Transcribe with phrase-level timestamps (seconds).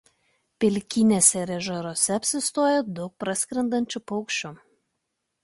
[0.63, 4.55] Pelkynėse ir ežerėliuose apsistoja daug praskrendančių paukščių.